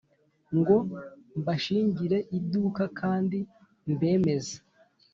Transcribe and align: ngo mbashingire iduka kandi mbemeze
ngo 0.57 0.75
mbashingire 1.39 2.17
iduka 2.37 2.83
kandi 2.99 3.39
mbemeze 3.93 4.55